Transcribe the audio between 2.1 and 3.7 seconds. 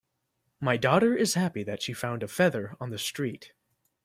a feather on the street.